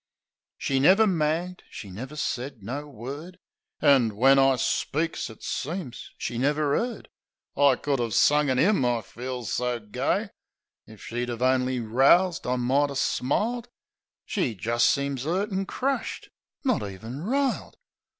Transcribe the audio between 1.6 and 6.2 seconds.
she never said no word. An' when I speaks, it seems